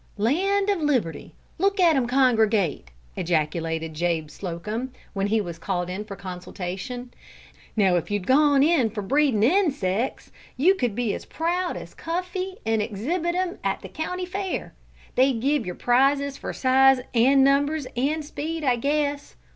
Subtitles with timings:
[0.17, 1.35] "Land of liberty!
[1.59, 7.13] look at 'em congregate!" ejaculated Jabe Slocum, when he was called in for consultation.
[7.75, 12.55] "Now if you'd gone in for breedin' insecks, you could be as proud as Cuffy
[12.65, 14.73] an' exhibit 'em at the County Fair!
[15.13, 19.35] They'd give yer prizes for size an' numbers an' speed, I guess!